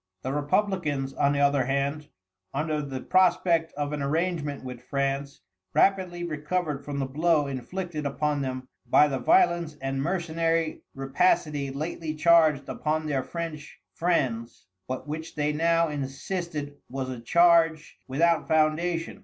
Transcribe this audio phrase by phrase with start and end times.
[0.23, 2.07] The Republicans, on the other hand,
[2.55, 5.41] under the prospect of an arrangement with France,
[5.75, 12.15] rapidly recovered from the blow inflicted upon them by the violence and mercenary rapacity lately
[12.15, 19.19] charged upon their French friends, but which they now insisted, was a charge without foundation.